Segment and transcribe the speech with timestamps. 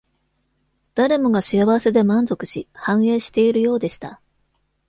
[0.95, 4.19] 誰もが幸せで満足し、繁栄しているようでした。